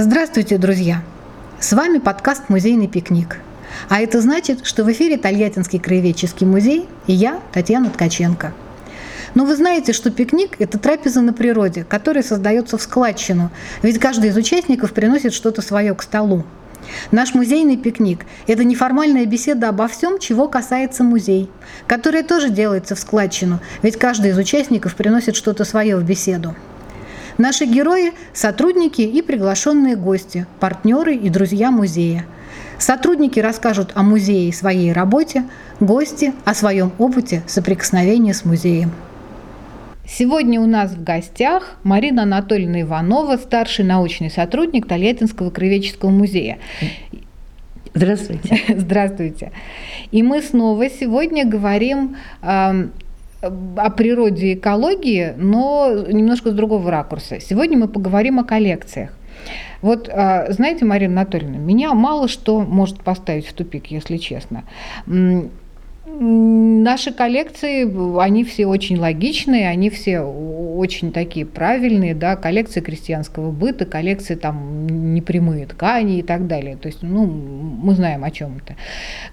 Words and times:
Здравствуйте, 0.00 0.58
друзья! 0.58 1.02
С 1.58 1.72
вами 1.72 1.98
подкаст 1.98 2.50
«Музейный 2.50 2.86
пикник». 2.86 3.38
А 3.88 3.98
это 3.98 4.20
значит, 4.20 4.64
что 4.64 4.84
в 4.84 4.92
эфире 4.92 5.16
Тольяттинский 5.16 5.80
краеведческий 5.80 6.46
музей 6.46 6.88
и 7.08 7.12
я, 7.12 7.40
Татьяна 7.52 7.90
Ткаченко. 7.90 8.52
Но 9.34 9.44
вы 9.44 9.56
знаете, 9.56 9.92
что 9.92 10.12
пикник– 10.12 10.54
это 10.60 10.78
трапеза 10.78 11.20
на 11.20 11.32
природе, 11.32 11.82
которая 11.82 12.22
создается 12.22 12.78
в 12.78 12.82
складчину, 12.82 13.50
ведь 13.82 13.98
каждый 13.98 14.30
из 14.30 14.36
участников 14.36 14.92
приносит 14.92 15.34
что-то 15.34 15.62
свое 15.62 15.92
к 15.96 16.02
столу. 16.02 16.44
Наш 17.10 17.34
музейный 17.34 17.76
пикник– 17.76 18.20
это 18.46 18.62
неформальная 18.62 19.26
беседа 19.26 19.68
обо 19.68 19.88
всем, 19.88 20.20
чего 20.20 20.46
касается 20.46 21.02
музей, 21.02 21.50
которая 21.88 22.22
тоже 22.22 22.50
делается 22.50 22.94
в 22.94 23.00
складчину, 23.00 23.58
ведь 23.82 23.96
каждый 23.96 24.30
из 24.30 24.38
участников 24.38 24.94
приносит 24.94 25.34
что-то 25.34 25.64
свое 25.64 25.96
в 25.96 26.04
беседу. 26.04 26.54
Наши 27.38 27.66
герои– 27.66 28.14
сотрудники 28.32 29.00
и 29.00 29.22
приглашенные 29.22 29.94
гости, 29.94 30.44
партнеры 30.58 31.14
и 31.14 31.30
друзья 31.30 31.70
музея. 31.70 32.26
Сотрудники 32.78 33.38
расскажут 33.38 33.92
о 33.94 34.02
музее 34.02 34.48
и 34.48 34.52
своей 34.52 34.92
работе, 34.92 35.44
гости– 35.78 36.34
о 36.44 36.52
своем 36.52 36.90
опыте 36.98 37.44
соприкосновения 37.46 38.34
с 38.34 38.44
музеем. 38.44 38.90
Сегодня 40.04 40.60
у 40.60 40.66
нас 40.66 40.90
в 40.90 41.04
гостях 41.04 41.76
Марина 41.84 42.24
Анатольевна 42.24 42.82
Иванова, 42.82 43.36
старший 43.36 43.84
научный 43.84 44.32
сотрудник 44.32 44.88
Тольяттинского 44.88 45.50
краеведческого 45.50 46.10
музея. 46.10 46.58
Здравствуйте. 47.94 48.62
Здравствуйте. 48.76 49.52
И 50.10 50.24
мы 50.24 50.42
снова 50.42 50.90
сегодня 50.90 51.46
говорим 51.46 52.16
о 53.40 53.90
природе 53.90 54.54
экологии, 54.54 55.34
но 55.36 56.04
немножко 56.08 56.50
с 56.50 56.54
другого 56.54 56.90
ракурса. 56.90 57.40
Сегодня 57.40 57.78
мы 57.78 57.88
поговорим 57.88 58.40
о 58.40 58.44
коллекциях. 58.44 59.10
Вот, 59.80 60.08
а, 60.08 60.50
знаете, 60.50 60.84
Марина 60.84 61.20
Анатольевна, 61.22 61.58
меня 61.58 61.94
мало 61.94 62.26
что 62.26 62.60
может 62.60 63.00
поставить 63.00 63.46
в 63.46 63.52
тупик, 63.52 63.86
если 63.86 64.16
честно. 64.16 64.64
Наши 66.20 67.12
коллекции, 67.12 68.18
они 68.20 68.44
все 68.44 68.66
очень 68.66 68.98
логичные, 68.98 69.68
они 69.68 69.90
все 69.90 70.20
очень 70.20 71.12
такие 71.12 71.44
правильные, 71.44 72.14
да, 72.14 72.36
коллекции 72.36 72.80
крестьянского 72.80 73.50
быта, 73.50 73.84
коллекции 73.84 74.34
там 74.34 74.86
непрямые 75.14 75.66
ткани 75.66 76.18
и 76.18 76.22
так 76.22 76.46
далее. 76.46 76.76
То 76.76 76.88
есть, 76.88 77.02
ну, 77.02 77.26
мы 77.26 77.94
знаем 77.94 78.24
о 78.24 78.30
чем 78.30 78.58
это. 78.58 78.76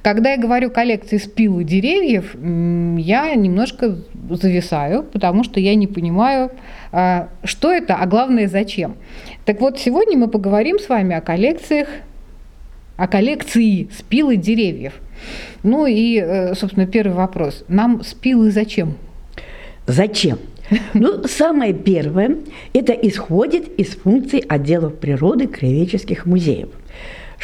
Когда 0.02 0.32
я 0.32 0.38
говорю 0.38 0.70
коллекции 0.70 1.18
спилы 1.18 1.64
деревьев, 1.64 2.36
я 2.36 3.34
немножко 3.36 3.98
зависаю, 4.30 5.04
потому 5.04 5.44
что 5.44 5.60
я 5.60 5.76
не 5.76 5.88
понимаю, 5.88 6.52
а, 6.92 7.30
что 7.44 7.72
это, 7.72 7.96
а 7.96 8.06
главное, 8.06 8.48
зачем. 8.48 8.96
Так 9.46 9.62
вот, 9.62 9.80
сегодня 9.80 10.18
мы 10.18 10.28
поговорим 10.28 10.80
с 10.80 10.90
вами 10.90 11.16
о 11.16 11.22
коллекциях, 11.22 11.88
о 12.98 13.08
коллекции 13.08 13.88
спилы 13.96 14.36
деревьев. 14.38 14.94
Ну 15.64 15.86
и, 15.86 16.20
э, 16.20 16.56
собственно, 16.56 16.88
первый 16.88 17.14
вопрос. 17.14 17.64
Нам 17.68 18.04
спилы 18.04 18.52
зачем? 18.52 18.96
Зачем? 19.88 20.40
Ну, 20.94 21.24
самое 21.28 21.74
первое, 21.74 22.38
это 22.74 22.92
исходит 22.94 23.68
из 23.80 23.90
функций 23.90 24.40
отделов 24.40 24.96
природы 24.96 25.48
краеведческих 25.48 26.26
музеев– 26.26 26.70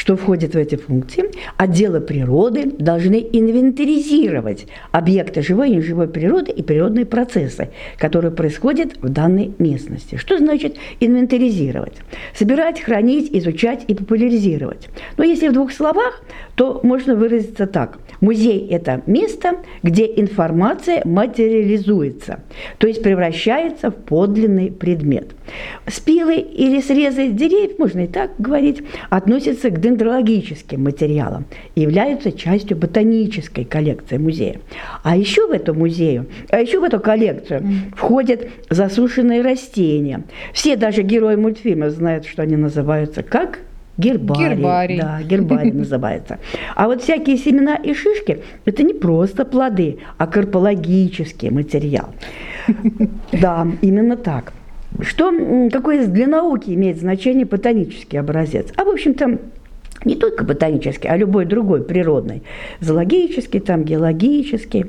что 0.01 0.15
входит 0.15 0.55
в 0.55 0.57
эти 0.57 0.77
функции, 0.77 1.25
отделы 1.57 2.01
природы 2.01 2.71
должны 2.79 3.23
инвентаризировать 3.31 4.65
объекты 4.91 5.43
живой 5.43 5.69
и 5.69 5.75
неживой 5.75 6.07
природы 6.07 6.51
и 6.51 6.63
природные 6.63 7.05
процессы, 7.05 7.69
которые 7.99 8.31
происходят 8.31 8.97
в 8.97 9.09
данной 9.09 9.53
местности. 9.59 10.15
Что 10.15 10.39
значит 10.39 10.77
инвентаризировать? 10.99 11.97
Собирать, 12.33 12.81
хранить, 12.81 13.29
изучать 13.31 13.83
и 13.87 13.93
популяризировать. 13.93 14.89
Но 15.17 15.23
если 15.23 15.49
в 15.49 15.53
двух 15.53 15.71
словах, 15.71 16.23
то 16.55 16.79
можно 16.81 17.13
выразиться 17.13 17.67
так. 17.67 17.99
Музей– 18.21 18.67
это 18.71 19.03
место, 19.05 19.57
где 19.83 20.05
информация 20.05 21.03
материализуется, 21.05 22.39
то 22.79 22.87
есть 22.87 23.03
превращается 23.03 23.91
в 23.91 23.95
подлинный 23.95 24.71
предмет. 24.71 25.27
Спилы 25.87 26.35
или 26.35 26.81
срезы 26.81 27.29
деревьев, 27.29 27.79
можно 27.79 28.01
и 28.01 28.07
так 28.07 28.31
говорить, 28.37 28.83
относятся 29.09 29.69
к 29.69 29.79
дендрологическим 29.79 30.83
материалам 30.83 31.45
и 31.75 31.81
являются 31.81 32.31
частью 32.31 32.77
ботанической 32.77 33.65
коллекции 33.65 34.17
музея. 34.17 34.59
А 35.03 35.15
еще 35.15 35.47
в 35.47 35.51
эту 35.51 35.73
музею, 35.73 36.27
а 36.49 36.59
еще 36.59 36.79
в 36.79 36.83
эту 36.83 36.99
коллекцию 36.99 37.63
входят 37.95 38.47
засушенные 38.69 39.41
растения. 39.41 40.23
Все 40.53 40.75
даже 40.75 41.01
герои 41.01 41.35
мультфильма 41.35 41.89
знают, 41.89 42.25
что 42.25 42.41
они 42.41 42.55
называются 42.55 43.23
как 43.23 43.59
Гербарий. 43.97 44.55
Гербарий. 44.55 44.99
Да, 44.99 45.21
гербарий 45.21 45.71
называется. 45.83 46.39
А 46.75 46.87
вот 46.87 47.01
всякие 47.01 47.37
семена 47.37 47.75
и 47.75 47.93
шишки– 47.93 48.41
это 48.65 48.83
не 48.83 48.93
просто 48.93 49.45
плоды, 49.45 49.99
а 50.17 50.27
карпологический 50.27 51.49
материал. 51.49 52.09
Да, 53.31 53.67
именно 53.81 54.17
так. 54.17 54.53
Что, 54.99 55.31
какое 55.71 56.05
для 56.05 56.27
науки 56.27 56.71
имеет 56.71 56.99
значение 56.99 57.45
ботанический 57.45 58.17
образец? 58.17 58.67
А, 58.75 58.83
в 58.83 58.89
общем-то, 58.89 59.39
не 60.03 60.15
только 60.15 60.43
ботанический, 60.43 61.07
а 61.07 61.15
любой 61.15 61.45
другой 61.45 61.83
природный, 61.83 62.43
зоологический, 62.79 63.59
там, 63.59 63.83
геологический. 63.83 64.87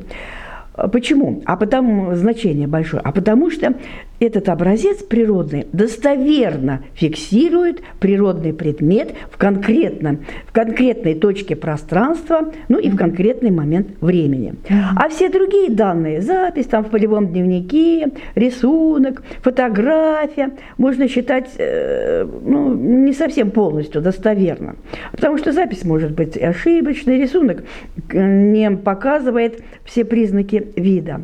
Почему? 0.90 1.42
А 1.44 1.56
потому 1.56 2.14
значение 2.14 2.66
большое. 2.66 3.02
А 3.04 3.12
потому 3.12 3.50
что 3.50 3.74
этот 4.22 4.48
образец 4.48 5.02
природный 5.02 5.66
достоверно 5.72 6.82
фиксирует 6.94 7.82
природный 7.98 8.52
предмет 8.52 9.14
в, 9.30 9.36
конкретном, 9.36 10.20
в 10.46 10.52
конкретной 10.52 11.14
точке 11.14 11.56
пространства, 11.56 12.52
ну 12.68 12.78
и 12.78 12.88
в 12.88 12.96
конкретный 12.96 13.50
момент 13.50 13.88
времени. 14.00 14.54
А 14.96 15.08
все 15.08 15.28
другие 15.28 15.70
данные, 15.70 16.20
запись 16.20 16.66
там 16.66 16.84
в 16.84 16.90
полевом 16.90 17.28
дневнике, 17.28 18.12
рисунок, 18.34 19.22
фотография, 19.42 20.50
можно 20.78 21.08
считать 21.08 21.50
э, 21.58 22.24
ну, 22.24 22.74
не 22.74 23.12
совсем 23.12 23.50
полностью 23.50 24.00
достоверно. 24.00 24.76
Потому 25.10 25.36
что 25.38 25.52
запись 25.52 25.84
может 25.84 26.12
быть 26.12 26.36
ошибочной, 26.36 27.20
рисунок 27.20 27.64
не 28.12 28.70
показывает 28.70 29.62
все 29.84 30.04
признаки 30.04 30.68
вида. 30.76 31.22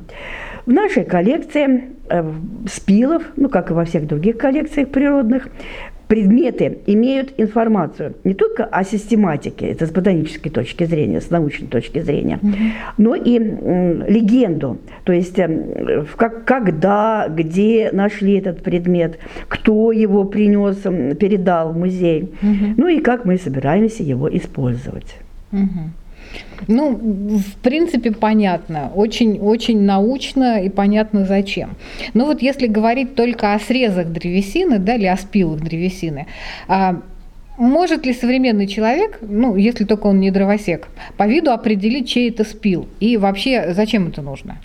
В 0.67 0.73
нашей 0.73 1.05
коллекции 1.05 1.67
э, 1.67 1.81
спилов, 2.67 3.23
ну 3.37 3.49
как 3.49 3.71
и 3.71 3.75
во 3.75 3.85
всех 3.85 4.07
других 4.07 4.39
коллекциях 4.39 4.89
природных, 4.89 5.49
предметы 6.09 6.79
имеют 6.87 7.35
информацию 7.37 8.15
не 8.25 8.35
только 8.35 8.65
о 8.65 8.83
систематике, 8.83 9.67
это 9.67 9.87
с 9.87 9.91
ботанической 9.91 10.51
точки 10.51 10.85
зрения, 10.85 11.21
с 11.21 11.31
научной 11.31 11.69
точки 11.69 12.01
зрения, 12.01 12.41
mm-hmm. 12.43 12.71
но 12.97 13.15
и 13.15 13.39
легенду, 13.39 14.79
то 15.05 15.13
есть 15.13 15.39
э, 15.39 16.05
как, 16.17 16.45
когда, 16.45 17.29
где 17.29 17.91
нашли 17.93 18.39
этот 18.39 18.63
предмет, 18.63 19.19
кто 19.49 19.93
его 19.93 20.25
принес, 20.25 20.79
передал 21.17 21.73
в 21.73 21.79
музей, 21.79 22.33
mm-hmm. 22.41 22.75
ну 22.77 22.89
и 22.89 23.01
как 23.01 23.27
мы 23.27 23.37
собираемся 23.37 24.03
его 24.03 24.35
использовать. 24.35 25.17
Mm-hmm. 25.53 26.08
Ну, 26.67 26.95
в 26.95 27.57
принципе, 27.63 28.11
понятно. 28.11 28.91
Очень-очень 28.95 29.81
научно 29.81 30.63
и 30.63 30.69
понятно 30.69 31.25
зачем. 31.25 31.77
Но 32.15 32.27
вот 32.27 32.43
если 32.43 32.67
говорить 32.67 33.15
только 33.15 33.55
о 33.55 33.59
срезах 33.59 34.09
древесины, 34.09 34.79
да, 34.79 34.97
или 34.97 35.07
о 35.07 35.17
спилах 35.17 35.61
древесины, 35.61 36.27
а, 36.67 37.01
может 37.59 38.07
ли 38.07 38.13
современный 38.13 38.67
человек, 38.67 39.19
ну, 39.21 39.57
если 39.57 39.85
только 39.85 40.07
он 40.07 40.21
не 40.21 40.31
дровосек, 40.31 40.89
по 41.17 41.27
виду 41.27 41.51
определить, 41.51 42.09
чей 42.09 42.31
это 42.31 42.45
спил? 42.45 42.89
И 43.01 43.17
вообще, 43.17 43.73
зачем 43.73 44.09
это 44.09 44.23
нужно? 44.23 44.59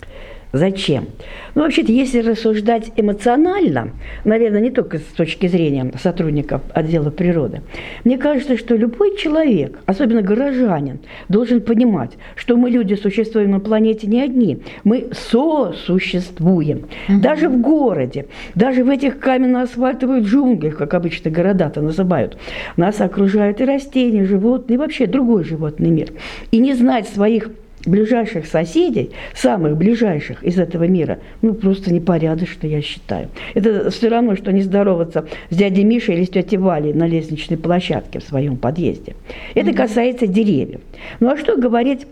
Зачем? 0.54 1.08
Ну, 1.56 1.62
вообще-то, 1.62 1.90
если 1.90 2.20
рассуждать 2.20 2.92
эмоционально, 2.94 3.90
наверное, 4.22 4.60
не 4.60 4.70
только 4.70 4.98
с 4.98 5.02
точки 5.02 5.48
зрения 5.48 5.90
сотрудников 6.00 6.62
отдела 6.72 7.10
природы, 7.10 7.62
мне 8.04 8.18
кажется, 8.18 8.56
что 8.56 8.76
любой 8.76 9.16
человек, 9.16 9.80
особенно 9.86 10.22
горожанин, 10.22 11.00
должен 11.28 11.60
понимать, 11.60 12.12
что 12.36 12.56
мы, 12.56 12.70
люди, 12.70 12.94
существуем 12.94 13.50
на 13.50 13.58
планете 13.58 14.06
не 14.06 14.22
одни, 14.22 14.60
мы 14.84 15.08
сосуществуем. 15.12 16.86
Угу. 17.08 17.20
Даже 17.20 17.48
в 17.48 17.60
городе, 17.60 18.26
даже 18.54 18.84
в 18.84 18.90
этих 18.90 19.18
каменно-асфальтовых 19.18 20.22
джунглях, 20.22 20.76
как 20.76 20.94
обычно 20.94 21.32
города-то 21.32 21.82
называют, 21.82 22.38
нас 22.76 23.00
окружают 23.00 23.60
и 23.60 23.64
растения, 23.64 24.24
животные, 24.24 24.76
и 24.76 24.78
вообще 24.78 25.08
другой 25.08 25.42
животный 25.42 25.90
мир. 25.90 26.12
И 26.52 26.58
не 26.58 26.74
знать 26.74 27.08
своих 27.08 27.48
ближайших 27.86 28.46
соседей, 28.46 29.10
самых 29.34 29.76
ближайших 29.76 30.42
из 30.42 30.58
этого 30.58 30.84
мира, 30.84 31.18
ну, 31.42 31.54
просто 31.54 31.92
непорядочно, 31.92 32.66
я 32.66 32.80
считаю. 32.80 33.28
Это 33.54 33.90
все 33.90 34.08
равно, 34.08 34.36
что 34.36 34.52
не 34.52 34.62
здороваться 34.62 35.26
с 35.50 35.56
дядей 35.56 35.84
Мишей 35.84 36.16
или 36.16 36.24
с 36.24 36.30
тетей 36.30 36.58
Валей 36.58 36.92
на 36.92 37.06
лестничной 37.06 37.56
площадке 37.56 38.20
в 38.20 38.24
своем 38.24 38.56
подъезде. 38.56 39.14
Это 39.54 39.72
касается 39.72 40.26
деревьев. 40.26 40.80
Ну, 41.20 41.30
а 41.30 41.36
что 41.36 41.56
говорить 41.56 42.06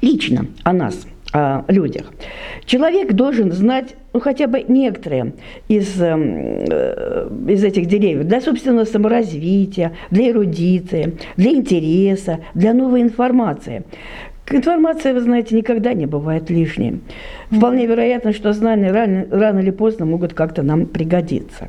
лично 0.00 0.46
о 0.64 0.72
нас– 0.72 1.06
о 1.32 1.64
людях. 1.68 2.06
Человек 2.64 3.12
должен 3.12 3.52
знать 3.52 3.94
ну, 4.14 4.20
хотя 4.20 4.46
бы 4.46 4.64
некоторые 4.66 5.34
из, 5.68 6.00
эм, 6.00 6.64
э, 6.70 7.28
из 7.48 7.62
этих 7.62 7.86
деревьев 7.86 8.24
для 8.26 8.40
собственного 8.40 8.84
саморазвития, 8.84 9.92
для 10.10 10.30
эрудиции, 10.30 11.18
для 11.36 11.52
интереса, 11.52 12.40
для 12.54 12.72
новой 12.72 13.02
информации. 13.02 13.84
Информация, 14.50 15.14
вы 15.14 15.20
знаете, 15.20 15.54
никогда 15.54 15.92
не 15.92 16.06
бывает 16.06 16.50
лишней. 16.50 17.00
Вполне 17.50 17.86
вероятно, 17.86 18.32
что 18.32 18.52
знания 18.52 18.92
рано, 18.92 19.26
рано 19.30 19.60
или 19.60 19.70
поздно 19.70 20.04
могут 20.04 20.34
как-то 20.34 20.62
нам 20.62 20.86
пригодиться. 20.86 21.68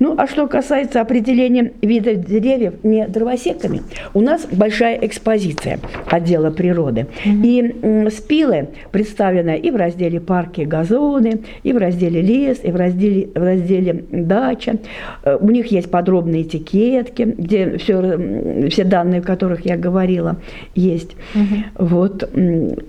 Ну, 0.00 0.14
а 0.18 0.26
что 0.26 0.46
касается 0.48 1.00
определения 1.00 1.72
видов 1.82 2.24
деревьев 2.24 2.74
не 2.82 3.06
дровосеками, 3.06 3.82
у 4.14 4.20
нас 4.20 4.46
большая 4.50 4.98
экспозиция 5.02 5.78
отдела 6.10 6.50
природы. 6.50 7.06
Mm-hmm. 7.24 8.06
И 8.06 8.10
спилы 8.10 8.68
представлены 8.90 9.58
и 9.58 9.70
в 9.70 9.76
разделе 9.76 10.20
парки, 10.20 10.62
газоны, 10.62 11.40
и 11.62 11.72
в 11.72 11.76
разделе 11.76 12.20
лес, 12.20 12.58
и 12.62 12.70
в 12.70 12.76
разделе, 12.76 13.28
в 13.34 13.42
разделе 13.42 14.04
дача. 14.10 14.76
Э, 15.22 15.36
у 15.40 15.50
них 15.50 15.70
есть 15.70 15.90
подробные 15.90 16.42
этикетки, 16.42 17.22
где 17.22 17.78
все, 17.78 18.68
все 18.68 18.84
данные, 18.84 19.20
о 19.20 19.22
которых 19.22 19.64
я 19.64 19.76
говорила, 19.76 20.36
есть. 20.74 21.14
Mm-hmm. 21.34 21.64
Вот. 21.78 22.19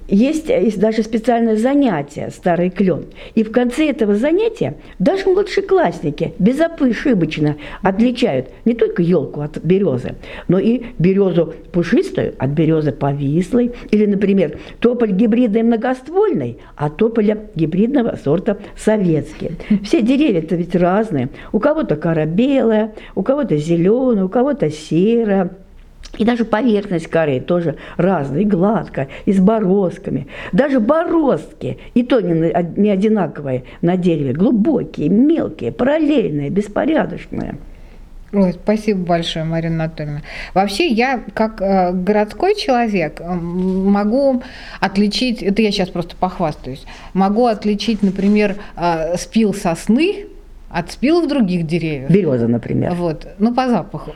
Есть, 0.08 0.50
есть 0.50 0.80
даже 0.80 1.04
специальное 1.04 1.56
занятие 1.56 2.30
«Старый 2.32 2.70
клен». 2.70 3.06
И 3.36 3.44
в 3.44 3.52
конце 3.52 3.90
этого 3.90 4.16
занятия 4.16 4.76
даже 5.00 5.30
младшеклассники 5.30 6.34
без 6.40 6.62
безошибочно 6.62 7.58
отличают 7.82 8.48
не 8.66 8.74
только 8.74 9.02
елку 9.02 9.42
от 9.42 9.58
березы, 9.60 10.16
но 10.48 10.60
и 10.60 10.84
березу 11.00 11.54
пушистую 11.72 12.34
от 12.38 12.50
березы 12.52 12.92
повислой, 12.92 13.72
или, 13.92 14.06
например, 14.06 14.58
тополь 14.80 15.12
гибридный 15.12 15.64
многоствольный, 15.64 16.60
а 16.76 16.90
тополя 16.90 17.50
гибридного 17.56 18.18
сорта 18.24 18.58
советский. 18.78 19.52
Все 19.84 20.02
деревья-то 20.02 20.56
ведь 20.56 20.76
разные. 20.76 21.30
У 21.52 21.60
кого-то 21.60 21.96
кора 21.96 22.26
белая, 22.26 22.94
у 23.16 23.24
кого-то 23.24 23.58
зеленая, 23.58 24.26
у 24.26 24.30
кого-то 24.30 24.70
серая. 24.70 25.52
И 26.18 26.26
даже 26.26 26.46
поверхность 26.46 27.08
коры 27.08 27.40
тоже 27.40 27.78
разная, 27.98 28.42
и 28.42 28.46
гладкая, 28.46 29.08
и 29.26 29.32
с 29.32 29.40
бороздками. 29.40 30.28
Даже 30.52 30.80
бороздки, 30.80 31.78
и 31.94 32.04
то 32.04 32.20
не, 32.20 32.54
не 32.76 32.90
одинаковые 32.90 33.64
на 33.82 33.96
дереве, 33.96 34.34
глубокие, 34.34 35.10
мелкие, 35.10 35.72
параллельные, 35.72 36.50
беспорядочные. 36.50 37.56
Ой, 38.34 38.54
спасибо 38.54 39.00
большое, 39.06 39.44
Марина 39.44 39.86
Анатольевна. 39.86 40.22
Вообще, 40.54 40.88
я 40.88 41.22
как 41.34 41.62
э, 41.62 41.92
городской 41.92 42.56
человек 42.56 43.22
могу 43.22 44.42
отличить, 44.80 45.44
это 45.44 45.62
я 45.62 45.72
сейчас 45.72 45.90
просто 45.90 46.16
похвастаюсь, 46.16 46.86
могу 47.14 47.48
отличить, 47.48 48.02
например, 48.02 48.56
э, 48.78 49.18
спил 49.18 49.54
сосны 49.54 50.28
от 50.74 50.92
спилов 50.92 51.28
других 51.28 51.68
деревьев. 51.68 52.10
Береза, 52.10 52.48
например. 52.48 52.94
Вот, 52.94 53.28
ну 53.40 53.54
по 53.54 53.68
запаху. 53.68 54.12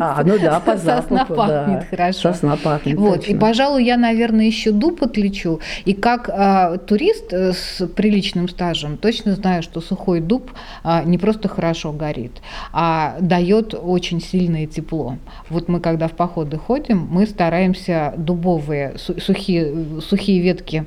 А, 0.00 0.22
ну 0.24 0.38
да, 0.38 0.60
по 0.60 0.76
запаху. 0.76 1.16
Сосна 1.16 1.24
пахнет 1.24 1.80
да. 1.80 1.86
хорошо. 1.90 2.32
Сосна 2.32 2.56
пахнет. 2.56 2.98
Вот, 2.98 3.16
точно. 3.16 3.32
и, 3.32 3.38
пожалуй, 3.38 3.84
я, 3.84 3.96
наверное, 3.96 4.46
еще 4.46 4.72
дуб 4.72 5.02
отличу. 5.02 5.60
И 5.84 5.94
как 5.94 6.28
а, 6.28 6.78
турист 6.78 7.32
э, 7.32 7.52
с 7.52 7.86
приличным 7.86 8.48
стажем 8.48 8.96
точно 8.96 9.34
знаю, 9.34 9.62
что 9.62 9.80
сухой 9.80 10.20
дуб 10.20 10.50
а, 10.82 11.04
не 11.04 11.18
просто 11.18 11.48
хорошо 11.48 11.92
горит, 11.92 12.42
а 12.72 13.16
дает 13.20 13.74
очень 13.74 14.20
сильное 14.20 14.66
тепло. 14.66 15.18
Вот 15.48 15.68
мы, 15.68 15.80
когда 15.80 16.08
в 16.08 16.12
походы 16.12 16.58
ходим, 16.58 17.06
мы 17.10 17.26
стараемся 17.26 18.14
дубовые 18.16 18.94
сухие, 18.98 20.00
сухие 20.00 20.40
ветки 20.40 20.84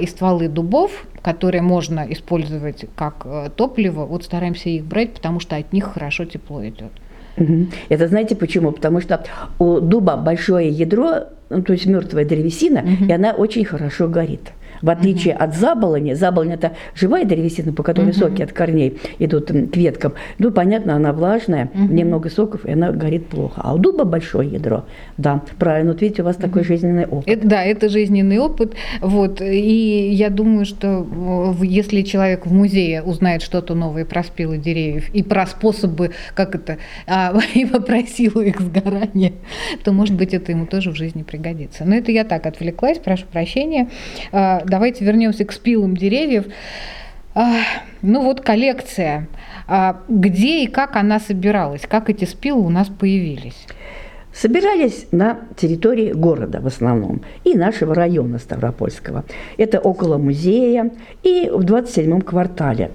и 0.00 0.06
стволы 0.06 0.48
дубов, 0.48 1.06
которые 1.22 1.62
можно 1.62 2.04
использовать 2.10 2.86
как 2.96 3.22
э, 3.24 3.50
топливо, 3.54 4.04
вот 4.04 4.24
стараемся 4.24 4.68
их 4.68 4.84
брать, 4.84 5.14
потому 5.14 5.38
что 5.38 5.56
от 5.56 5.72
них 5.72 5.84
хорошо 5.84 6.24
тепло 6.24 6.66
идет. 6.66 6.90
Это 7.88 8.08
знаете 8.08 8.36
почему? 8.36 8.72
Потому 8.72 9.00
что 9.00 9.24
у 9.58 9.80
дуба 9.80 10.16
большое 10.16 10.68
ядро, 10.68 11.28
ну, 11.48 11.62
то 11.62 11.72
есть 11.72 11.86
мертвая 11.86 12.24
древесина, 12.24 12.80
угу. 12.80 13.04
и 13.04 13.12
она 13.12 13.32
очень 13.32 13.64
хорошо 13.64 14.08
горит. 14.08 14.52
В 14.82 14.90
отличие 14.90 15.34
от 15.34 15.54
заболони, 15.54 16.14
заболонь 16.14 16.52
это 16.52 16.72
живая 16.94 17.24
древесина, 17.24 17.72
по 17.72 17.82
которой 17.82 18.12
соки 18.12 18.42
от 18.42 18.52
корней 18.52 18.98
идут 19.18 19.48
к 19.48 19.76
веткам. 19.76 20.14
Ну, 20.38 20.50
понятно, 20.50 20.96
она 20.96 21.12
влажная, 21.12 21.70
немного 21.74 22.30
соков, 22.30 22.64
и 22.64 22.72
она 22.72 22.92
горит 22.92 23.26
плохо. 23.26 23.60
А 23.62 23.74
у 23.74 23.78
дуба 23.78 24.04
большое 24.04 24.50
ядро. 24.50 24.84
Да, 25.16 25.42
правильно. 25.58 25.92
Вот 25.92 26.00
видите, 26.00 26.22
у 26.22 26.24
вас 26.24 26.36
такой 26.36 26.64
жизненный 26.64 27.06
опыт. 27.06 27.28
Это, 27.28 27.46
да, 27.46 27.62
это 27.62 27.88
жизненный 27.88 28.38
опыт. 28.38 28.74
Вот. 29.00 29.40
И 29.40 30.10
я 30.12 30.30
думаю, 30.30 30.64
что 30.64 31.06
если 31.60 32.02
человек 32.02 32.46
в 32.46 32.52
музее 32.52 33.02
узнает 33.02 33.42
что-то 33.42 33.74
новое 33.74 34.04
про 34.04 34.22
спилы 34.22 34.58
деревьев 34.58 35.10
и 35.12 35.22
про 35.22 35.46
способы, 35.46 36.12
как 36.34 36.54
это, 36.54 36.78
а, 37.06 37.38
и 37.54 37.64
про 37.64 38.02
силу 38.02 38.40
их 38.40 38.60
сгорания, 38.60 39.32
то, 39.84 39.92
может 39.92 40.16
быть, 40.16 40.34
это 40.34 40.52
ему 40.52 40.66
тоже 40.66 40.90
в 40.90 40.96
жизни 40.96 41.22
пригодится. 41.22 41.84
Но 41.84 41.94
это 41.94 42.12
я 42.12 42.24
так 42.24 42.46
отвлеклась, 42.46 42.98
прошу 42.98 43.26
прощения. 43.26 43.88
А, 44.32 44.62
давайте 44.70 45.04
вернемся 45.04 45.44
к 45.44 45.52
спилам 45.52 45.96
деревьев. 45.96 46.46
А, 47.34 47.58
ну 48.02 48.22
вот 48.22 48.40
коллекция. 48.40 49.28
А, 49.66 50.00
где 50.08 50.64
и 50.64 50.66
как 50.66 50.96
она 50.96 51.20
собиралась? 51.20 51.82
Как 51.82 52.08
эти 52.08 52.24
спилы 52.24 52.62
у 52.62 52.70
нас 52.70 52.88
появились? 52.88 53.66
Собирались 54.32 55.08
на 55.10 55.40
территории 55.56 56.12
города 56.12 56.60
в 56.60 56.66
основном 56.66 57.22
и 57.44 57.54
нашего 57.54 57.94
района 57.94 58.38
Ставропольского. 58.38 59.24
Это 59.56 59.80
около 59.80 60.18
музея 60.18 60.92
и 61.24 61.50
в 61.52 61.62
27-м 61.62 62.22
квартале 62.22 62.92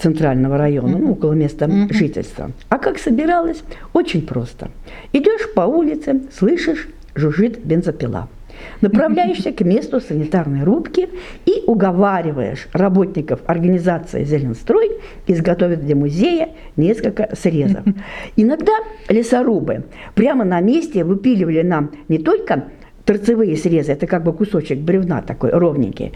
центрального 0.00 0.56
района, 0.56 0.96
mm-hmm. 0.96 1.02
ну, 1.02 1.12
около 1.12 1.34
места 1.34 1.66
mm-hmm. 1.66 1.92
жительства. 1.92 2.52
А 2.70 2.78
как 2.78 2.98
собиралась? 2.98 3.62
Очень 3.92 4.26
просто. 4.26 4.70
Идешь 5.12 5.52
по 5.54 5.60
улице, 5.62 6.22
слышишь, 6.32 6.88
жужжит 7.14 7.62
бензопила– 7.64 8.28
Направляешься 8.80 9.52
к 9.52 9.60
месту 9.60 10.00
санитарной 10.00 10.64
рубки 10.64 11.08
и 11.46 11.62
уговариваешь 11.66 12.68
работников 12.72 13.40
организации 13.46 14.24
«Зеленстрой» 14.24 14.90
изготовить 15.26 15.84
для 15.84 15.96
музея 15.96 16.50
несколько 16.76 17.34
срезов. 17.34 17.82
Иногда 18.36 18.72
лесорубы 19.08 19.84
прямо 20.14 20.44
на 20.44 20.60
месте 20.60 21.04
выпиливали 21.04 21.62
нам 21.62 21.92
не 22.08 22.18
только 22.18 22.64
торцевые 23.04 23.56
срезы, 23.56 23.92
это 23.92 24.06
как 24.06 24.22
бы 24.22 24.32
кусочек 24.32 24.78
бревна 24.80 25.22
такой 25.22 25.50
ровненький, 25.50 26.12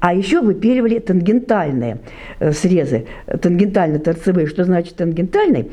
а 0.00 0.14
еще 0.14 0.40
выпиливали 0.40 0.98
тангентальные 0.98 1.98
э, 2.40 2.52
срезы, 2.52 3.06
тангентально-торцевые. 3.26 4.46
Что 4.46 4.64
значит 4.64 4.96
тангентальный? 4.96 5.70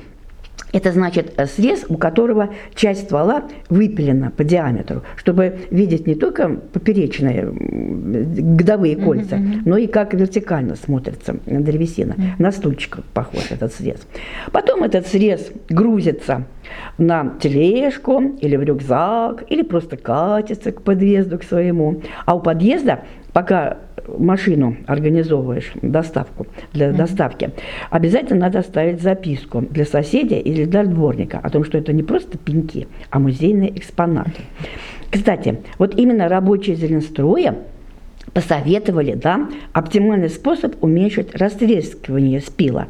Это 0.73 0.91
значит 0.91 1.33
э, 1.37 1.45
срез, 1.45 1.85
у 1.89 1.97
которого 1.97 2.49
часть 2.75 3.03
ствола 3.03 3.43
выпилена 3.69 4.31
по 4.31 4.43
диаметру, 4.43 5.03
чтобы 5.15 5.59
видеть 5.69 6.07
не 6.07 6.15
только 6.15 6.49
поперечные 6.49 7.51
годовые 7.51 8.95
кольца, 8.95 9.35
mm-hmm. 9.35 9.61
но 9.65 9.77
и 9.77 9.87
как 9.87 10.13
вертикально 10.13 10.75
смотрится 10.75 11.35
древесина. 11.45 12.13
Mm-hmm. 12.13 12.23
На 12.39 12.51
стульчик 12.51 12.99
похож 13.13 13.51
этот 13.51 13.73
срез. 13.73 14.07
Потом 14.51 14.83
этот 14.83 15.07
срез 15.07 15.51
грузится 15.69 16.45
на 16.97 17.33
тележку 17.41 18.21
или 18.39 18.55
в 18.55 18.63
рюкзак, 18.63 19.43
или 19.49 19.61
просто 19.61 19.97
катится 19.97 20.71
к 20.71 20.81
подъезду 20.81 21.37
к 21.39 21.43
своему. 21.43 22.01
А 22.25 22.35
у 22.35 22.39
подъезда 22.39 23.01
пока 23.33 23.77
машину 24.07 24.77
организовываешь, 24.87 25.71
доставку 25.81 26.47
для 26.73 26.87
mm-hmm. 26.87 26.95
доставки, 26.95 27.51
обязательно 27.89 28.41
надо 28.41 28.59
оставить 28.59 29.01
записку 29.01 29.61
для 29.61 29.85
соседа 29.85 30.35
или 30.35 30.65
для 30.65 30.83
дворника 30.83 31.39
о 31.41 31.49
том, 31.49 31.63
что 31.63 31.77
это 31.77 31.93
не 31.93 32.03
просто 32.03 32.37
пеньки, 32.37 32.87
а 33.09 33.19
музейные 33.19 33.77
экспонаты. 33.77 34.41
Кстати, 35.11 35.59
вот 35.77 35.95
именно 35.97 36.29
рабочие 36.29 36.75
зеленстроя 36.75 37.55
посоветовали, 38.33 39.13
да, 39.13 39.49
оптимальный 39.73 40.29
способ 40.29 40.81
уменьшить 40.83 41.35
растрескивание 41.35 42.39
спила. 42.39 42.87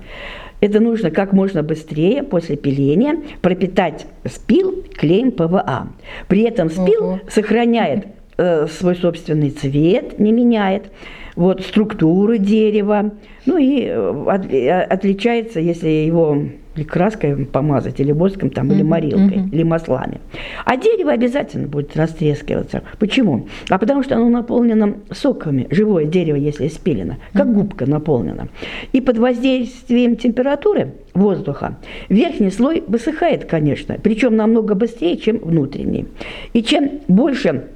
Это 0.59 0.79
нужно 0.79 1.09
как 1.09 1.33
можно 1.33 1.63
быстрее 1.63 2.21
после 2.21 2.55
пиления 2.55 3.19
пропитать 3.41 4.05
спил 4.25 4.83
клеем 4.93 5.31
ПВА. 5.31 5.87
При 6.27 6.43
этом 6.43 6.69
спил 6.69 7.03
Ого. 7.03 7.19
сохраняет 7.27 8.05
Э, 8.43 8.65
свой 8.65 8.95
собственный 8.95 9.51
цвет, 9.51 10.17
не 10.17 10.31
меняет, 10.31 10.89
вот 11.35 11.61
структуру 11.61 12.37
дерева, 12.37 13.11
ну 13.45 13.57
и 13.57 13.83
э, 13.83 14.23
от, 14.27 14.51
э, 14.51 14.81
отличается, 14.81 15.59
если 15.59 15.89
его 15.89 16.45
или 16.75 16.83
краской 16.83 17.45
помазать, 17.45 17.99
или 17.99 18.11
воском, 18.11 18.49
там, 18.49 18.71
mm-hmm. 18.71 18.73
или 18.73 18.81
морилкой, 18.81 19.37
mm-hmm. 19.37 19.49
или 19.51 19.61
маслами. 19.61 20.21
А 20.65 20.75
дерево 20.75 21.11
обязательно 21.11 21.67
будет 21.67 21.95
растрескиваться. 21.95 22.81
Почему? 22.97 23.45
А 23.69 23.77
потому 23.77 24.01
что 24.01 24.15
оно 24.15 24.27
наполнено 24.29 24.95
соками, 25.11 25.67
живое 25.69 26.05
дерево, 26.05 26.37
если 26.37 26.67
спилено, 26.67 27.17
как 27.33 27.45
mm-hmm. 27.45 27.53
губка 27.53 27.85
наполнена. 27.85 28.47
И 28.91 29.01
под 29.01 29.19
воздействием 29.19 30.15
температуры 30.15 30.95
воздуха 31.13 31.77
верхний 32.09 32.49
слой 32.49 32.83
высыхает, 32.87 33.45
конечно, 33.45 33.97
причем 34.01 34.35
намного 34.35 34.73
быстрее, 34.73 35.17
чем 35.17 35.37
внутренний. 35.37 36.07
И 36.53 36.63
чем 36.63 37.01
больше 37.07 37.67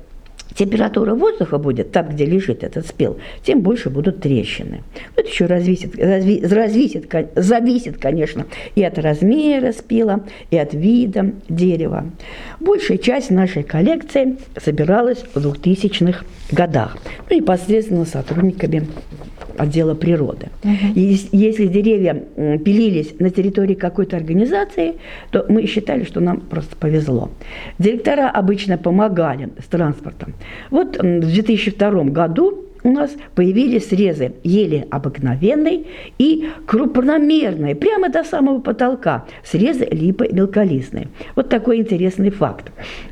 температура 0.56 1.14
воздуха 1.14 1.58
будет 1.58 1.92
там, 1.92 2.10
где 2.10 2.26
лежит 2.26 2.64
этот 2.64 2.88
спел, 2.88 3.18
тем 3.44 3.62
больше 3.62 3.90
будут 3.90 4.22
трещины. 4.22 4.82
Это 5.16 5.28
еще 5.28 5.46
развисит, 5.46 5.98
разви, 5.98 6.46
развисит, 6.46 7.14
зависит, 7.36 7.98
конечно, 7.98 8.46
и 8.76 8.84
от 8.84 8.98
размера 8.98 9.72
спела, 9.72 10.24
и 10.52 10.58
от 10.58 10.74
вида 10.74 11.34
дерева. 11.50 12.06
Большая 12.60 12.98
часть 12.98 13.30
нашей 13.30 13.64
коллекции 13.64 14.38
собиралась 14.58 15.24
в 15.34 15.38
2000-х 15.38 16.26
годах, 16.52 16.98
ну, 17.30 17.38
непосредственно 17.38 18.06
сотрудниками 18.06 18.88
отдела 19.58 19.96
природы. 19.96 20.48
Угу. 20.64 20.94
И 20.96 21.18
если 21.32 21.68
деревья 21.68 22.14
пилились 22.14 23.16
на 23.20 23.30
территории 23.30 23.76
какой-то 23.76 24.18
организации, 24.18 24.96
то 25.32 25.46
мы 25.50 25.66
считали, 25.68 26.04
что 26.04 26.20
нам 26.20 26.42
просто 26.42 26.76
повезло. 26.76 27.30
Директора 27.80 28.30
обычно 28.30 28.78
помогали 28.78 29.50
с 29.60 29.68
транспортом. 29.68 30.34
Вот 30.70 30.98
в 30.98 31.34
2002 31.34 32.04
году 32.06 32.66
у 32.86 32.92
нас 32.92 33.12
появились 33.34 33.90
срезы 33.90 34.34
ели 34.44 34.88
обыкновенной 34.92 35.88
и 36.20 36.50
крупномерной, 36.68 37.74
прямо 37.74 38.10
до 38.10 38.24
самого 38.24 38.60
потолка, 38.60 39.26
срезы 39.44 39.86
липы 39.86 40.30
мелколистной. 40.32 41.08
Вот 41.36 41.50
такой 41.50 41.78
интересный 41.78 42.30
факт, 42.30 42.72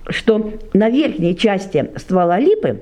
что 0.10 0.54
на 0.74 0.90
верхней 0.90 1.36
части 1.36 1.90
ствола 1.98 2.40
липы 2.40 2.82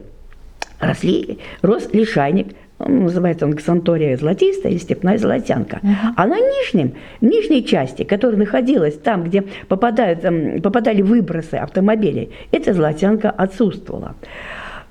росли, 0.82 1.40
рос 1.62 1.88
лишайник 1.94 2.48
называется 2.88 3.46
он 3.46 3.54
ксантория 3.54 4.18
золотистая 4.18 4.72
или 4.72 4.80
степная 4.80 5.18
золотянка. 5.18 5.80
Uh-huh. 5.82 6.14
А 6.16 6.28
на 6.28 6.38
нижнем, 6.40 6.94
нижней 7.22 7.66
части, 7.66 8.04
которая 8.04 8.38
находилась 8.38 8.96
там, 8.96 9.24
где 9.24 9.44
попадают, 9.68 10.22
попадали 10.62 11.02
выбросы 11.02 11.56
автомобилей, 11.56 12.32
эта 12.52 12.74
золотянка 12.74 13.30
отсутствовала. 13.30 14.16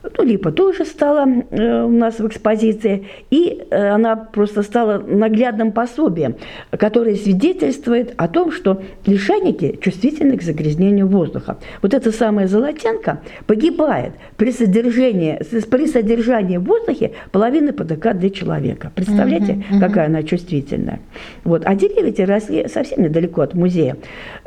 Ну, 0.03 0.25
липа 0.25 0.51
тоже 0.51 0.85
стала 0.85 1.27
э, 1.51 1.83
у 1.83 1.91
нас 1.91 2.19
в 2.19 2.27
экспозиции, 2.27 3.07
и 3.31 3.63
э, 3.71 3.89
она 3.91 4.17
просто 4.17 4.63
стала 4.63 4.99
наглядным 4.99 5.73
пособием, 5.73 6.37
которое 6.71 7.17
свидетельствует 7.17 8.15
о 8.17 8.29
том, 8.29 8.51
что 8.51 8.83
лишайники 9.05 9.79
чувствительны 9.81 10.39
к 10.39 10.43
загрязнению 10.43 11.07
воздуха. 11.07 11.59
Вот 11.83 11.93
эта 11.93 12.13
самая 12.13 12.47
золотянка 12.47 13.21
погибает 13.47 14.13
при 14.37 14.53
содержании, 14.53 15.39
при 15.71 15.87
содержании 15.87 16.57
в 16.57 16.65
воздухе 16.65 17.13
половины 17.31 17.73
ПДК 17.73 18.15
для 18.15 18.31
человека. 18.31 18.93
Представляете, 18.95 19.53
угу, 19.53 19.77
угу. 19.77 19.81
какая 19.81 20.07
она 20.07 20.23
чувствительная? 20.23 21.01
Вот. 21.45 21.63
А 21.67 21.75
деревья 21.75 22.09
эти 22.09 22.23
росли 22.23 22.69
совсем 22.69 23.03
недалеко 23.03 23.43
от 23.43 23.55
музея. 23.55 23.97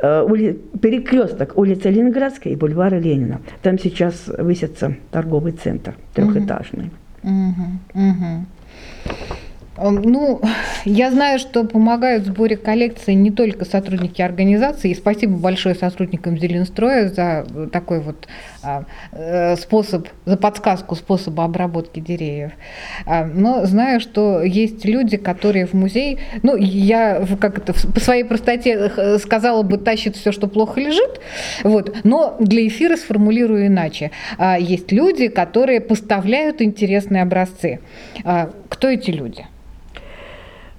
Э, 0.00 0.22
ули... 0.22 0.58
Перекресток 0.80 1.56
улицы 1.56 1.90
Ленинградской 1.90 2.52
и 2.52 2.56
бульвара 2.56 2.96
Ленина. 2.96 3.40
Там 3.62 3.78
сейчас 3.78 4.26
высятся 4.26 4.96
торговые 5.12 5.43
торговый 5.44 5.52
центр 5.52 5.94
трехэтажный. 6.14 6.90
Угу, 7.22 7.66
угу. 7.94 8.46
Ну, 9.76 10.40
я 10.84 11.10
знаю, 11.10 11.38
что 11.38 11.64
помогают 11.64 12.24
в 12.24 12.26
сборе 12.26 12.56
коллекции 12.56 13.12
не 13.12 13.30
только 13.30 13.64
сотрудники 13.64 14.22
организации, 14.22 14.90
и 14.90 14.94
спасибо 14.94 15.36
большое 15.36 15.74
сотрудникам 15.74 16.38
Зеленстроя 16.38 17.08
за 17.08 17.46
такой 17.72 18.00
вот 18.00 18.28
а, 18.62 18.84
э, 19.12 19.56
способ, 19.56 20.08
за 20.24 20.36
подсказку 20.36 20.94
способа 20.94 21.44
обработки 21.44 22.00
деревьев. 22.00 22.52
А, 23.06 23.24
но 23.24 23.66
знаю, 23.66 24.00
что 24.00 24.42
есть 24.42 24.84
люди, 24.84 25.16
которые 25.16 25.66
в 25.66 25.74
музей, 25.74 26.18
ну, 26.42 26.56
я 26.56 27.26
как 27.40 27.58
это, 27.58 27.72
по 27.72 28.00
своей 28.00 28.24
простоте 28.24 29.18
сказала 29.18 29.62
бы, 29.62 29.78
тащит 29.78 30.16
все, 30.16 30.32
что 30.32 30.46
плохо 30.46 30.80
лежит, 30.80 31.20
вот, 31.64 31.96
но 32.04 32.36
для 32.38 32.66
эфира 32.66 32.96
сформулирую 32.96 33.66
иначе. 33.66 34.12
А, 34.38 34.58
есть 34.58 34.92
люди, 34.92 35.28
которые 35.28 35.80
поставляют 35.80 36.62
интересные 36.62 37.22
образцы. 37.22 37.80
Кто 38.68 38.88
эти 38.88 39.10
люди? 39.10 39.46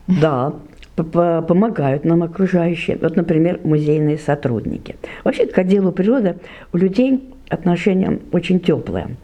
Да, 0.08 0.54
помогают 0.96 2.06
нам 2.06 2.24
окружающие. 2.24 2.98
Вот, 3.02 3.16
например, 3.16 3.60
музейные 3.64 4.18
сотрудники. 4.18 4.96
Вообще 5.24 5.46
к 5.46 5.58
отделу 5.58 5.92
природы 5.92 6.38
у 6.74 6.78
людей 6.78 7.30
отношения 7.50 8.20
очень 8.32 8.60
теплые. 8.60 9.18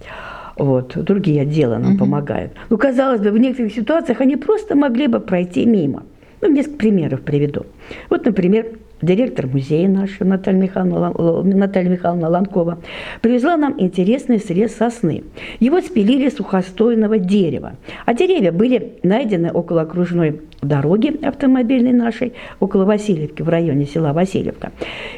Вот, 0.57 0.95
другие 0.95 1.41
отделы 1.43 1.77
нам 1.77 1.91
угу. 1.91 1.99
помогают. 1.99 2.51
Ну, 2.69 2.77
казалось 2.77 3.21
бы, 3.21 3.31
в 3.31 3.37
некоторых 3.37 3.73
ситуациях 3.73 4.21
они 4.21 4.35
просто 4.35 4.75
могли 4.75 5.07
бы 5.07 5.19
пройти 5.19 5.65
мимо. 5.65 6.03
Ну, 6.41 6.51
несколько 6.51 6.77
примеров 6.77 7.21
приведу. 7.21 7.65
Вот, 8.09 8.25
например, 8.25 8.67
директор 9.01 9.47
музея 9.47 9.87
наша 9.87 10.25
Наталья 10.25 10.59
Михайловна, 10.59 11.43
Наталья 11.43 11.89
Михайловна 11.89 12.29
Ланкова, 12.29 12.79
привезла 13.21 13.57
нам 13.57 13.75
интересный 13.79 14.39
срез 14.39 14.75
сосны. 14.75 15.23
Его 15.59 15.81
спилили 15.81 16.29
сухостойного 16.29 17.17
дерева. 17.17 17.73
А 18.05 18.13
деревья 18.13 18.51
были 18.51 18.99
найдены 19.03 19.51
около 19.51 19.81
окружной 19.81 20.41
дороги 20.61 21.19
автомобильной 21.25 21.93
нашей, 21.93 22.33
около 22.59 22.85
Васильевки, 22.85 23.41
в 23.41 23.49
районе 23.49 23.85
села 23.85 24.13
Васильевка. 24.13 24.71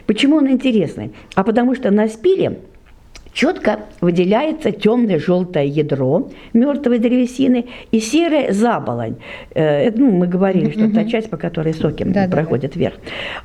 Почему 0.05 0.37
он 0.37 0.49
интересный? 0.49 1.11
А 1.35 1.43
потому 1.43 1.75
что 1.75 1.91
на 1.91 2.07
спиле 2.07 2.59
четко 3.33 3.79
выделяется 4.01 4.71
темное 4.71 5.19
желтое 5.19 5.67
ядро 5.67 6.29
мертвой 6.53 6.99
древесины 6.99 7.65
и 7.91 7.99
серая 7.99 8.53
заболонь. 8.53 9.15
Э, 9.53 9.91
ну, 9.91 10.11
мы 10.11 10.27
говорили, 10.27 10.71
что 10.71 10.85
это 10.85 10.95
та 10.95 11.05
часть, 11.05 11.29
по 11.29 11.37
которой 11.37 11.73
соки 11.73 12.03
да, 12.03 12.27
проходят 12.27 12.73
да. 12.73 12.79
вверх. 12.79 12.95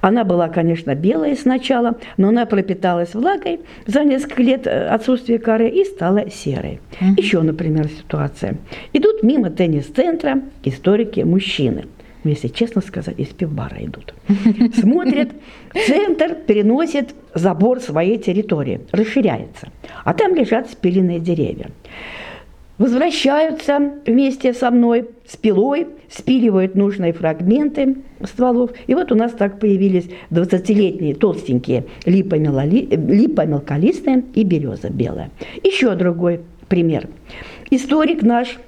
Она 0.01 0.25
была, 0.25 0.49
конечно, 0.49 0.95
белая 0.95 1.35
сначала, 1.37 1.97
но 2.17 2.29
она 2.29 2.47
пропиталась 2.47 3.15
влагой 3.15 3.61
за 3.87 4.05
несколько 4.05 4.43
лет 4.43 4.67
э, 4.67 4.89
отсутствия 4.89 5.39
коры 5.39 5.69
и 5.69 5.85
стала 5.85 6.31
серой. 6.31 6.81
Еще, 7.17 7.41
например, 7.41 7.89
ситуация. 7.89 8.57
Идут 8.93 9.23
мимо 9.23 9.51
теннис-центра 9.51 10.43
историки 10.65 11.21
мужчины– 11.21 11.87
ну, 12.25 12.31
если 12.31 12.49
честно 12.49 12.83
сказать, 12.83 13.19
из 13.19 13.29
пивбара 13.29 13.77
идут. 13.81 14.15
Смотрят, 14.75 15.31
центр 15.87 16.35
переносит 16.35 17.15
забор 17.35 17.81
своей 17.81 18.19
территории, 18.19 18.81
расширяется. 18.93 19.69
А 20.05 20.15
там 20.15 20.35
лежат 20.35 20.71
спиленные 20.71 21.21
деревья. 21.21 21.71
Возвращаются 22.79 23.93
вместе 24.07 24.53
со 24.53 24.71
мной 24.71 25.09
с 25.27 25.37
пилой, 25.37 25.89
спиливают 26.09 26.77
нужные 26.77 27.13
фрагменты 27.13 27.97
стволов. 28.23 28.71
И 28.87 28.95
вот 28.95 29.11
у 29.11 29.17
нас 29.17 29.33
так 29.33 29.59
появились 29.59 30.09
20-летние 30.31 31.17
толстенькие 31.17 31.87
липа, 32.07 32.37
и 32.37 34.45
береза 34.45 34.91
белая. 34.91 35.31
Еще 35.65 35.97
другой 35.97 36.41
пример. 36.69 37.09
Историк 37.71 38.23
наш 38.23 38.59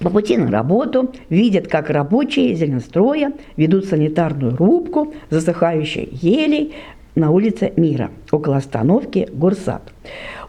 по 0.00 0.10
пути 0.10 0.36
на 0.36 0.50
работу 0.50 1.12
видят, 1.28 1.68
как 1.68 1.90
рабочие 1.90 2.54
зеленстроя 2.54 3.32
ведут 3.56 3.86
санитарную 3.86 4.56
рубку 4.56 5.14
засыхающей 5.30 6.08
елей 6.20 6.74
на 7.14 7.30
улице 7.30 7.72
Мира, 7.76 8.10
около 8.30 8.56
остановки 8.56 9.28
Горсад. 9.32 9.82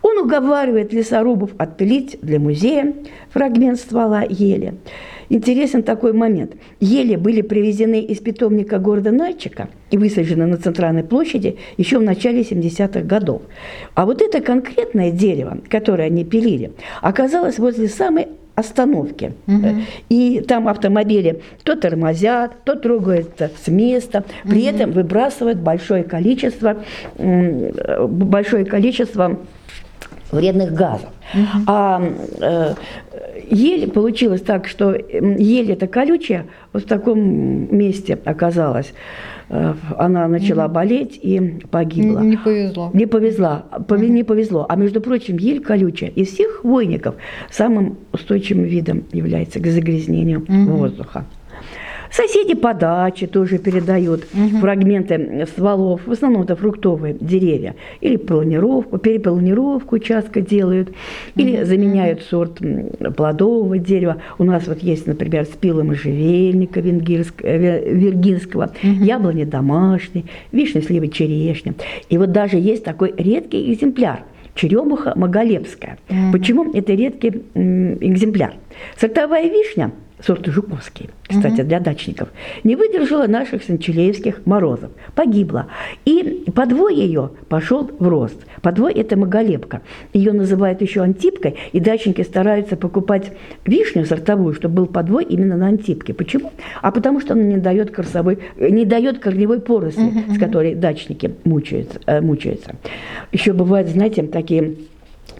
Он 0.01 0.17
уговаривает 0.17 0.93
лесорубов 0.93 1.51
отпилить 1.57 2.17
для 2.21 2.39
музея 2.39 2.93
фрагмент 3.31 3.79
ствола 3.79 4.23
ели. 4.27 4.75
Интересен 5.29 5.83
такой 5.83 6.13
момент. 6.13 6.55
Ели 6.79 7.15
были 7.15 7.41
привезены 7.41 8.01
из 8.01 8.19
питомника 8.19 8.79
города 8.79 9.11
Нальчика 9.11 9.69
и 9.91 9.97
высажены 9.97 10.45
на 10.45 10.57
центральной 10.57 11.03
площади 11.03 11.57
еще 11.77 11.97
в 11.97 12.03
начале 12.03 12.41
70-х 12.41 13.01
годов. 13.01 13.41
А 13.95 14.05
вот 14.05 14.21
это 14.21 14.41
конкретное 14.41 15.11
дерево, 15.11 15.57
которое 15.69 16.07
они 16.07 16.23
пилили, 16.23 16.71
оказалось 17.01 17.57
возле 17.57 17.87
самой 17.87 18.27
остановки. 18.55 19.33
Угу. 19.47 19.67
И 20.09 20.43
там 20.47 20.67
автомобили 20.67 21.41
то 21.63 21.75
тормозят, 21.75 22.63
то 22.63 22.75
трогаются 22.75 23.49
с 23.63 23.67
места, 23.67 24.23
при 24.43 24.67
угу. 24.67 24.75
этом 24.75 24.91
выбрасывают 24.91 25.59
большое 25.59 26.03
количество, 26.03 26.77
большое 27.17 28.65
количество 28.65 29.37
вредных 30.33 30.73
газов. 30.73 31.09
Угу. 31.33 31.63
А 31.67 32.03
э, 32.39 32.73
ель 33.49 33.89
получилось 33.89 34.41
так, 34.41 34.67
что 34.67 34.93
ель 34.93 35.71
это 35.71 35.87
колючая, 35.87 36.45
вот 36.73 36.83
в 36.83 36.87
таком 36.87 37.75
месте 37.75 38.19
оказалась. 38.25 38.93
Э, 39.49 39.73
она 39.97 40.27
начала 40.27 40.67
болеть 40.67 41.19
и 41.21 41.59
погибла. 41.69 42.19
Не 42.19 42.37
повезло. 42.37 42.91
Не 42.93 43.05
повезло. 43.05 43.63
Не 43.89 44.23
повезло. 44.23 44.65
А 44.69 44.75
между 44.75 45.01
прочим, 45.01 45.37
ель 45.37 45.61
колючая 45.61 46.09
из 46.09 46.29
всех 46.29 46.61
хвойников 46.61 47.15
самым 47.51 47.97
устойчивым 48.11 48.63
видом 48.63 49.03
является 49.11 49.59
к 49.59 49.67
загрязнению 49.67 50.41
угу. 50.41 50.77
воздуха. 50.77 51.25
Соседи 52.13 52.53
по 52.53 52.75
даче 52.75 53.25
тоже 53.25 53.57
передают 53.57 54.27
угу. 54.33 54.59
фрагменты 54.59 55.47
стволов, 55.47 56.01
в 56.05 56.11
основном 56.11 56.43
это 56.43 56.55
фруктовые 56.55 57.15
деревья. 57.19 57.73
Или 58.01 58.17
планировку, 58.17 58.99
перепланировку 58.99 59.95
участка 59.95 60.41
делают, 60.41 60.89
или 61.35 61.57
угу. 61.57 61.65
заменяют 61.65 62.21
сорт 62.21 62.59
плодового 63.15 63.79
дерева. 63.79 64.17
У 64.37 64.43
нас 64.43 64.67
вот 64.67 64.83
есть, 64.83 65.07
например, 65.07 65.45
спилы 65.45 65.83
можжевельника 65.83 66.81
виргинского, 66.81 68.65
угу. 68.65 69.03
яблони 69.03 69.45
домашние, 69.45 70.25
вишни, 70.51 70.81
сливы, 70.81 71.07
черешня. 71.07 71.73
И 72.09 72.19
вот 72.19 72.31
даже 72.31 72.57
есть 72.57 72.83
такой 72.83 73.11
редкий 73.17 73.73
экземпляр– 73.73 74.23
черемуха 74.55 75.13
маголепская. 75.15 75.97
Mm-hmm. 76.09 76.31
Почему 76.31 76.71
это 76.73 76.93
редкий 76.93 77.29
экземпляр? 77.55 78.53
Сортовая 78.97 79.49
вишня– 79.49 79.91
сорт 80.25 80.45
Жуковский, 80.47 81.09
кстати, 81.27 81.61
угу. 81.61 81.67
для 81.67 81.79
дачников, 81.79 82.29
не 82.63 82.75
выдержала 82.75 83.27
наших 83.27 83.63
санчелеевских 83.63 84.45
морозов, 84.45 84.91
погибла. 85.15 85.67
И 86.05 86.45
подвой 86.55 86.95
ее 86.95 87.31
пошел 87.49 87.89
в 87.99 88.07
рост. 88.07 88.37
Подвой– 88.61 88.93
это 88.95 89.17
маголепка. 89.17 89.81
Ее 90.13 90.31
называют 90.31 90.81
еще 90.81 91.01
антипкой, 91.01 91.55
и 91.73 91.79
дачники 91.79 92.21
стараются 92.21 92.77
покупать 92.77 93.31
вишню 93.65 94.05
сортовую, 94.05 94.53
чтобы 94.53 94.75
был 94.75 94.85
подвой 94.85 95.25
именно 95.25 95.57
на 95.57 95.67
антипке. 95.67 96.13
Почему? 96.13 96.51
А 96.81 96.91
потому 96.91 97.19
что 97.19 97.33
она 97.33 97.43
не 97.43 97.57
дает, 97.57 97.91
корсовой, 97.91 98.39
не 98.57 98.85
дает 98.85 99.19
корневой 99.19 99.59
поросли, 99.59 100.05
угу, 100.05 100.35
с 100.35 100.39
которой 100.39 100.75
дачники 100.75 101.35
мучаются, 101.43 101.99
э, 102.05 102.21
мучаются. 102.21 102.75
Еще 103.31 103.53
бывают, 103.53 103.89
знаете, 103.89 104.23
такие 104.23 104.75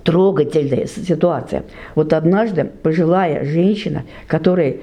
трогательная 0.04 0.88
ситуация. 0.88 1.64
Вот 1.96 2.14
однажды 2.14 2.66
пожилая 2.66 3.44
женщина, 3.46 4.04
которая 4.28 4.78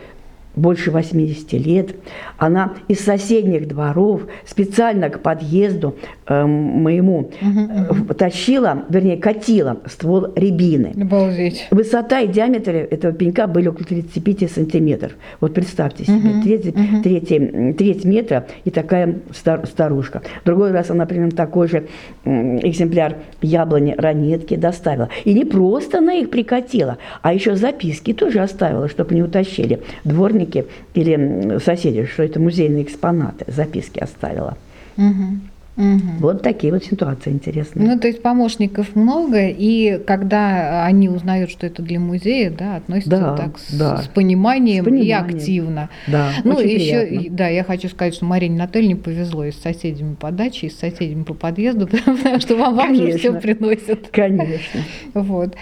больше 0.57 0.91
80 0.91 1.53
лет. 1.53 1.95
Она 2.39 2.75
из 2.89 3.01
соседних 3.01 3.69
дворов 3.69 4.23
специально 4.45 5.09
к 5.09 5.21
подъезду 5.21 5.97
э, 6.27 6.45
моему 6.45 7.31
угу, 7.41 8.15
тащила, 8.15 8.85
вернее, 8.89 9.17
катила 9.17 9.79
ствол 9.87 10.29
рябины. 10.35 10.93
Обалдеть. 11.01 11.69
Высота 11.71 12.21
и 12.21 12.29
диаметр 12.29 12.71
этого 12.73 13.13
пенька 13.13 13.47
были 13.47 13.69
около 13.69 13.87
35 13.87 14.51
сантиметров. 14.51 15.13
Вот 15.41 15.55
представьте 15.55 16.05
себе, 16.05 16.31
угу, 16.31 16.43
треть, 16.43 16.67
угу. 16.67 17.03
треть, 17.03 17.77
треть 17.77 18.05
метра 18.05 18.47
и 18.65 18.71
такая 18.71 19.19
стар, 19.33 19.67
старушка. 19.67 20.23
В 20.43 20.47
другой 20.47 20.73
раз 20.73 20.91
она 20.91 21.07
примерно 21.07 21.33
такой 21.33 21.69
же 21.69 21.87
экземпляр 22.25 23.17
яблони 23.41 23.95
ранетки 23.97 24.57
доставила. 24.57 25.09
И 25.25 25.33
не 25.33 25.45
просто 25.45 25.99
она 25.99 26.15
их 26.15 26.31
прикатила, 26.31 26.99
а 27.23 27.33
еще 27.33 27.55
записки 27.57 28.13
тоже 28.13 28.41
оставила, 28.41 28.89
чтобы 28.89 29.15
не 29.15 29.23
утащили. 29.23 29.81
Дворник 30.05 30.40
родственники 30.41 30.67
или 30.95 31.59
соседи, 31.59 32.07
что 32.07 32.23
это 32.23 32.41
музейные 32.41 32.85
экспонаты, 32.85 33.45
записки 33.49 33.99
оставила. 33.99 34.57
Угу. 34.97 35.41
Угу. 35.77 36.19
Вот 36.19 36.43
такие 36.43 36.73
вот 36.73 36.85
ситуации 36.85 37.31
интересные. 37.31 37.89
Ну, 37.89 37.99
то 37.99 38.09
есть 38.09 38.21
помощников 38.23 38.95
много, 38.97 39.49
и 39.49 39.99
когда 40.05 40.85
они 40.85 41.09
узнают, 41.09 41.51
что 41.51 41.65
это 41.65 41.81
для 41.81 41.99
музея, 41.99 42.51
да, 42.51 42.77
относятся 42.77 43.11
да, 43.11 43.37
так 43.37 43.59
с, 43.59 43.73
да. 43.73 43.97
с, 44.03 44.09
пониманием 44.09 44.83
с 44.83 44.85
пониманием 44.85 45.29
и 45.29 45.37
активно. 45.37 45.89
Да, 46.07 46.33
ну, 46.45 46.61
еще, 46.61 47.07
приятно. 47.07 47.37
да, 47.37 47.49
я 47.49 47.65
хочу 47.65 47.89
сказать, 47.89 48.15
что 48.15 48.27
Марине 48.27 48.57
Анатольевне 48.57 48.97
повезло 48.97 49.45
и 49.45 49.53
с 49.53 49.57
соседями 49.63 50.17
по 50.17 50.31
даче, 50.33 50.67
и 50.67 50.71
с 50.71 50.79
соседями 50.79 51.23
по 51.23 51.33
подъезду, 51.33 51.87
потому 52.05 52.41
что 52.41 52.57
вам, 52.57 52.75
вам 52.75 52.95
все 52.95 53.33
приносят. 53.41 54.09
Конечно. 54.11 54.81
Вот. 55.15 55.55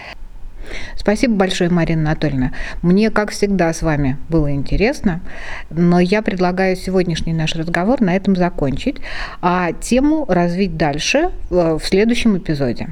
Спасибо 0.96 1.34
большое, 1.34 1.70
Марина 1.70 2.10
Анатольевна. 2.10 2.52
Мне, 2.82 3.10
как 3.10 3.30
всегда, 3.30 3.72
с 3.72 3.82
вами 3.82 4.16
было 4.28 4.52
интересно, 4.52 5.20
но 5.70 6.00
я 6.00 6.22
предлагаю 6.22 6.76
сегодняшний 6.76 7.32
наш 7.32 7.54
разговор 7.54 8.00
на 8.00 8.14
этом 8.14 8.36
закончить, 8.36 8.96
а 9.40 9.72
тему 9.72 10.24
развить 10.28 10.76
дальше 10.76 11.30
э, 11.50 11.78
в 11.80 11.84
следующем 11.84 12.36
эпизоде. 12.38 12.88